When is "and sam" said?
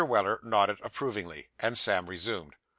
1.59-2.07